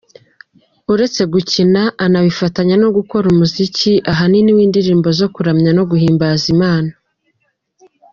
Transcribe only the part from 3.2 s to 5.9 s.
umuziki ahanini w’indirimbo zo kuramya no